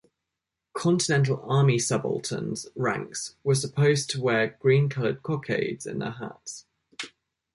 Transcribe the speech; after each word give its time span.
Continental 0.73 1.43
Army 1.47 1.77
subalterns 1.77 2.65
ranks 2.75 3.35
were 3.43 3.53
supposed 3.53 4.09
to 4.09 4.19
wear 4.19 4.57
green 4.59 4.89
colored 4.89 5.21
cockades 5.21 5.85
in 5.85 5.99
their 5.99 6.09
hats. 6.09 6.65